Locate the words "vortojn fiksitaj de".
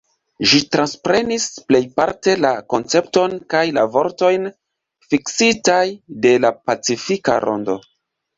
3.97-6.33